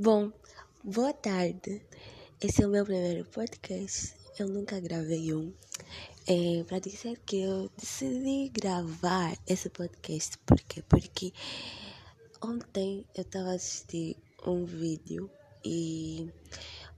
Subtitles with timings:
[0.00, 0.30] Bom,
[0.84, 1.82] boa tarde.
[2.40, 4.14] Esse é o meu primeiro podcast.
[4.38, 5.52] Eu nunca gravei um.
[6.24, 10.38] É, para dizer que eu decidi gravar esse podcast.
[10.46, 10.84] Por quê?
[10.88, 11.32] Porque
[12.40, 14.16] ontem eu estava assistindo
[14.46, 15.28] um vídeo
[15.64, 16.32] e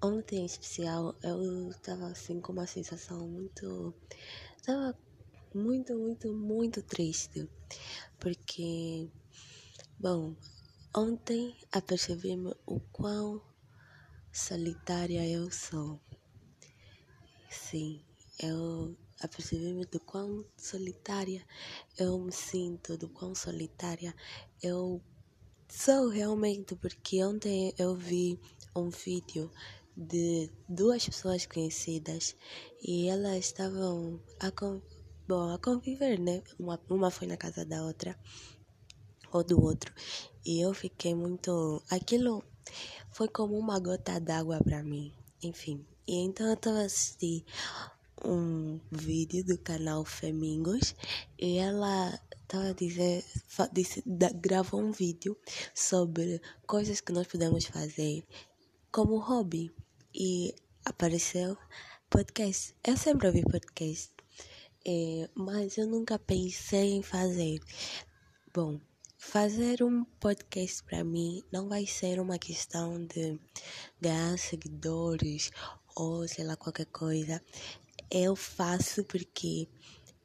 [0.03, 3.95] ontem em especial eu estava assim com uma sensação muito.
[4.59, 4.95] Estava
[5.55, 7.49] muito, muito, muito triste.
[8.19, 9.09] Porque,
[9.99, 10.35] bom,
[10.93, 13.41] Ontem apercebi-me o quão
[14.33, 16.01] solitária eu sou.
[17.49, 18.05] Sim,
[18.43, 21.47] eu apercebi-me do quão solitária
[21.97, 24.13] eu me sinto, do quão solitária
[24.61, 25.01] eu
[25.69, 28.37] sou realmente, porque ontem eu vi
[28.75, 29.49] um vídeo
[29.97, 32.35] de duas pessoas conhecidas
[32.83, 34.51] e elas estavam a,
[35.29, 36.43] bom, a conviver, né?
[36.59, 38.19] Uma, uma foi na casa da outra
[39.33, 39.95] ou do outro.
[40.45, 41.83] E eu fiquei muito.
[41.91, 42.43] Aquilo
[43.11, 45.13] foi como uma gota d'água para mim.
[45.43, 45.85] Enfim.
[46.07, 47.45] E então eu estava assistindo
[48.25, 50.95] um vídeo do canal Femingos
[51.39, 53.25] e ela estava dizer,
[53.73, 54.03] disse,
[54.35, 55.37] gravou um vídeo
[55.75, 58.27] sobre coisas que nós podemos fazer
[58.91, 59.73] como hobby
[60.15, 61.57] e apareceu
[62.09, 62.75] podcast.
[62.85, 64.13] Eu sempre ouvi podcast,
[64.85, 67.61] é, mas eu nunca pensei em fazer.
[68.53, 68.81] Bom,
[69.23, 73.39] Fazer um podcast para mim não vai ser uma questão de
[74.01, 75.51] ganhar seguidores
[75.95, 77.41] ou sei lá qualquer coisa.
[78.11, 79.69] Eu faço porque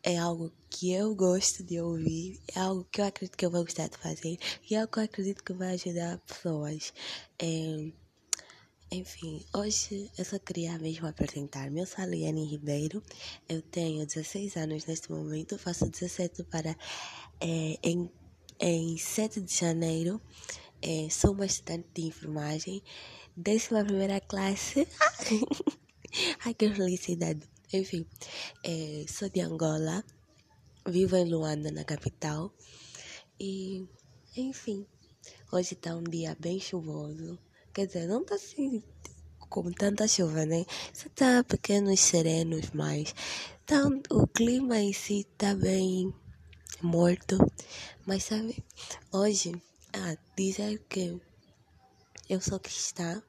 [0.02, 3.66] é algo que eu gosto de ouvir, é algo que eu acredito que eu vou
[3.66, 6.94] gostar de fazer e é algo que eu acredito que vai ajudar pessoas.
[7.38, 7.92] É,
[8.90, 11.82] enfim, hoje eu só queria mesmo apresentar-me.
[11.82, 13.04] Eu sou a Liane Ribeiro,
[13.48, 16.76] eu tenho 16 anos neste momento, faço 17 para
[17.42, 18.09] é, em
[18.59, 20.22] em 7 de janeiro.
[20.81, 22.84] É, sou uma estudante de enfermagem,
[23.36, 24.88] décima primeira classe.
[26.45, 27.42] Ai, que felicidade.
[27.73, 28.06] Enfim,
[28.64, 30.03] é, sou de Angola,
[30.88, 32.53] vivo em Luanda, na capital.
[33.40, 33.85] E,
[34.38, 34.85] enfim,
[35.51, 37.40] hoje está um dia bem chuvoso.
[37.74, 38.84] Quer dizer, não está assim
[39.50, 40.66] com tanta chuva, né?
[40.94, 43.13] Só está pequenos serenos, mas
[43.66, 43.81] tá,
[44.12, 46.13] o clima em si está bem
[46.81, 47.38] morto.
[48.06, 48.63] Mas sabe,
[49.12, 49.53] hoje,
[49.94, 51.19] ah, dizer que
[52.30, 53.22] eu sou cristã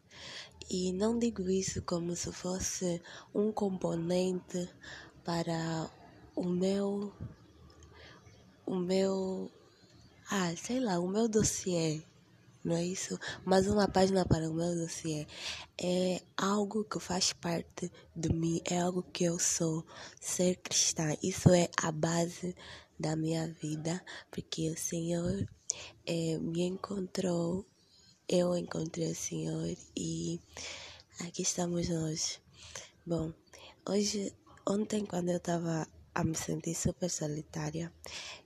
[0.71, 3.03] e não digo isso como se fosse
[3.35, 4.69] um componente
[5.25, 5.91] para
[6.35, 7.13] o meu
[8.67, 9.51] o meu
[10.31, 12.03] ah, sei lá, o meu dossiê
[12.67, 13.17] não é isso?
[13.45, 15.25] Mas uma página para o meu dossiê
[15.81, 19.87] é algo que faz parte de mim, é algo que eu sou,
[20.21, 21.17] ser cristã.
[21.23, 22.57] Isso é a base
[22.99, 25.47] da minha vida, porque o Senhor
[26.05, 27.65] é, me encontrou,
[28.29, 30.41] eu encontrei o Senhor e
[31.21, 32.41] aqui estamos nós.
[33.07, 33.33] Bom,
[33.89, 34.35] hoje,
[34.69, 37.93] ontem, quando eu estava a me sentir super solitária,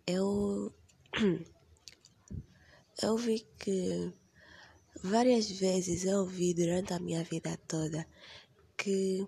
[0.07, 0.71] eu
[3.03, 4.13] eu vi que
[5.03, 8.07] várias vezes eu vi durante a minha vida toda
[8.77, 9.27] que,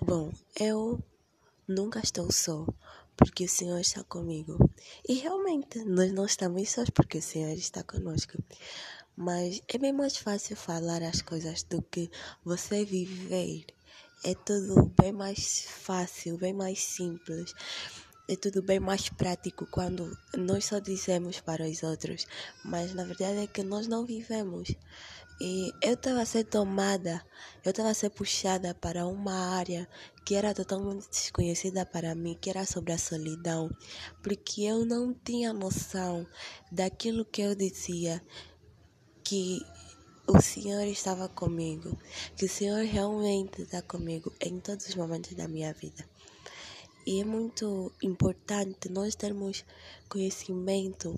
[0.00, 1.02] bom, eu
[1.68, 2.66] nunca estou só,
[3.16, 4.58] porque o Senhor está comigo.
[5.08, 8.38] E realmente, nós não estamos sós porque o Senhor está conosco.
[9.16, 12.10] Mas é bem mais fácil falar as coisas do que
[12.44, 13.66] você viver.
[14.24, 17.54] É tudo bem mais fácil, bem mais simples
[18.28, 22.26] é tudo bem mais prático quando nós só dizemos para os outros,
[22.64, 24.74] mas na verdade é que nós não vivemos.
[25.40, 27.24] E eu estava a ser tomada,
[27.64, 29.86] eu estava a ser puxada para uma área
[30.24, 33.70] que era totalmente desconhecida para mim, que era sobre a solidão,
[34.22, 36.26] porque eu não tinha noção
[36.72, 38.20] daquilo que eu dizia,
[39.22, 39.60] que
[40.26, 41.96] o Senhor estava comigo,
[42.36, 46.04] que o Senhor realmente está comigo em todos os momentos da minha vida.
[47.06, 49.64] E é muito importante nós termos
[50.08, 51.16] conhecimento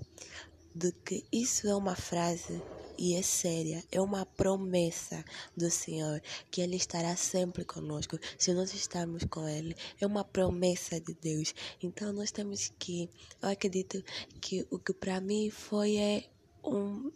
[0.75, 2.61] de que isso é uma frase
[2.95, 5.25] e é séria, é uma promessa
[5.57, 6.21] do Senhor
[6.51, 9.75] que Ele estará sempre conosco se nós estamos com Ele.
[9.99, 11.55] É uma promessa de Deus.
[11.81, 13.09] Então nós temos que,
[13.41, 14.03] eu acredito
[14.39, 16.29] que o que para mim foi é
[16.63, 17.11] um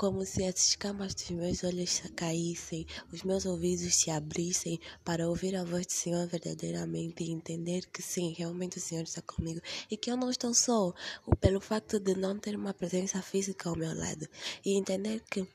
[0.00, 5.54] como se as escamas dos meus olhos caíssem, os meus ouvidos se abrissem para ouvir
[5.54, 9.60] a voz do Senhor verdadeiramente e entender que sim, realmente o Senhor está comigo
[9.90, 10.94] e que eu não estou só,
[11.38, 14.26] pelo facto de não ter uma presença física ao meu lado
[14.64, 15.46] e entender que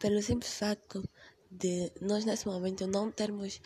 [0.00, 1.08] pelo simples facto
[1.48, 3.60] de nós nesse momento não termos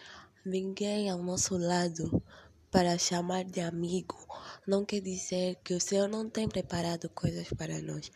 [0.44, 2.23] ninguém ao nosso lado
[2.70, 4.19] para chamar de amigo,
[4.67, 8.12] não quer dizer que o Senhor não tem preparado coisas para nós.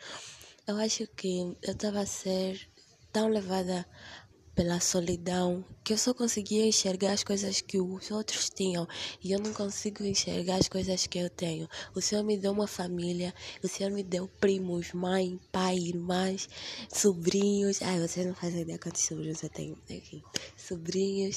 [0.69, 2.69] Eu acho que eu estava a ser
[3.13, 3.87] tão levada
[4.53, 8.85] pela solidão que eu só conseguia enxergar as coisas que os outros tinham
[9.23, 11.69] e eu não consigo enxergar as coisas que eu tenho.
[11.95, 13.33] O Senhor me deu uma família,
[13.63, 16.49] o Senhor me deu primos, mãe, pai, irmãs,
[16.93, 17.81] sobrinhos.
[17.81, 20.21] Ai, vocês não fazem ideia quantos sobrinhos eu tenho aqui.
[20.57, 21.37] Sobrinhos.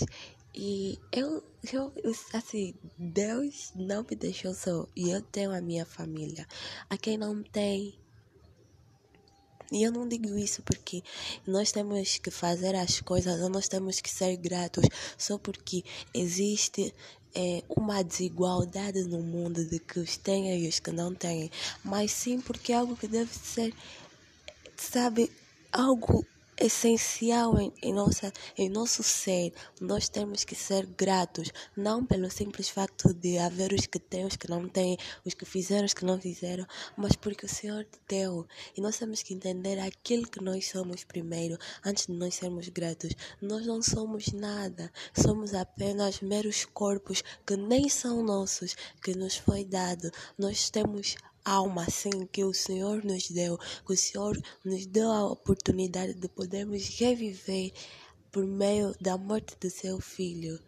[0.56, 1.94] E eu, eu,
[2.34, 4.88] assim, Deus não me deixou só.
[4.96, 6.48] E eu tenho a minha família.
[6.90, 7.94] A quem não tem,
[9.71, 11.04] e eu não digo isso porque
[11.45, 14.86] nós temos que fazer as coisas ou nós temos que ser gratos
[15.18, 15.83] só porque
[16.13, 16.94] existe
[17.36, 21.51] é, uma desigualdade no mundo de que os têm e os que não têm,
[21.83, 23.74] mas sim porque é algo que deve ser,
[24.75, 25.31] sabe,
[25.71, 26.25] algo
[26.60, 29.54] essencial em, em, nossa, em nosso ser.
[29.80, 34.36] Nós temos que ser gratos, não pelo simples facto de haver os que têm, os
[34.36, 36.66] que não têm, os que fizeram, os que não fizeram,
[36.98, 38.46] mas porque o Senhor deu.
[38.76, 43.14] E nós temos que entender aquilo que nós somos primeiro, antes de nós sermos gratos.
[43.42, 49.64] Nós não somos nada, somos apenas meros corpos que nem são nossos, que nos foi
[49.64, 50.12] dado.
[50.38, 51.16] Nós temos
[51.50, 56.28] alma assim que o Senhor nos deu, que o Senhor nos deu a oportunidade de
[56.30, 57.74] podermos reviver
[58.31, 60.60] por meio da morte do seu filho.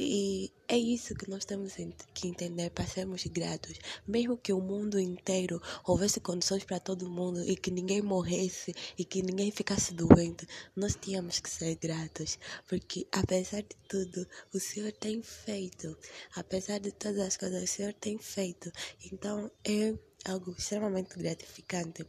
[0.00, 1.74] E é isso que nós temos
[2.14, 3.76] que entender para sermos gratos.
[4.06, 9.04] Mesmo que o mundo inteiro houvesse condições para todo mundo e que ninguém morresse e
[9.04, 10.46] que ninguém ficasse doente,
[10.76, 12.38] nós tínhamos que ser gratos.
[12.68, 14.24] Porque apesar de tudo,
[14.54, 15.98] o Senhor tem feito.
[16.36, 18.70] Apesar de todas as coisas, o Senhor tem feito.
[19.12, 22.06] Então é algo extremamente gratificante.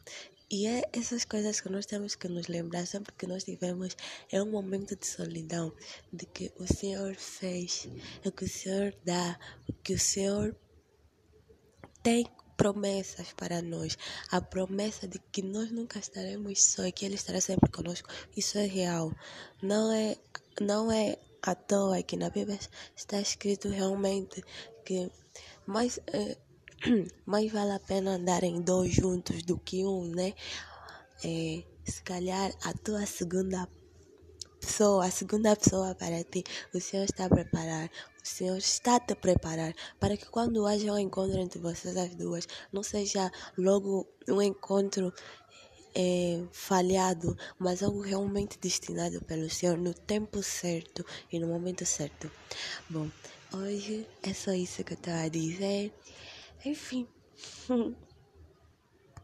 [0.51, 3.95] E é essas coisas que nós temos que nos lembrar sempre que nós tivemos
[4.31, 5.71] é um momento de solidão,
[6.11, 7.87] de que o Senhor fez,
[8.25, 10.55] o que o Senhor dá, o que o Senhor
[12.01, 12.25] tem
[12.57, 13.97] promessas para nós.
[14.31, 18.09] A promessa de que nós nunca estaremos só e que Ele estará sempre conosco.
[18.35, 19.13] Isso é real.
[19.61, 20.17] Não é,
[20.59, 22.59] não é à toa que na Bíblia
[22.95, 24.43] está escrito realmente
[24.83, 25.11] que
[25.65, 25.99] mais.
[26.07, 26.37] Eh,
[27.25, 30.33] mais vale a pena andarem dois juntos do que um, né?
[31.23, 33.67] É, se calhar a tua segunda
[34.59, 36.43] pessoa, a segunda pessoa para ti,
[36.73, 37.89] o Senhor está a preparar,
[38.23, 42.15] o Senhor está a te preparar para que quando haja um encontro entre vocês as
[42.15, 45.13] duas, não seja logo um encontro
[45.95, 52.31] é, falhado, mas algo realmente destinado pelo Senhor no tempo certo e no momento certo.
[52.89, 53.09] Bom,
[53.53, 55.93] hoje é só isso que eu estava a dizer.
[56.65, 57.07] Enfim.